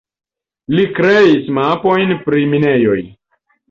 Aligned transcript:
Li 0.77 0.85
kreis 1.01 1.53
mapojn 1.61 2.19
pri 2.27 2.45
minejoj. 2.57 3.01